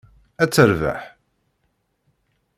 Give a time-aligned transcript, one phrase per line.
[0.41, 1.01] Ad terbeḥ?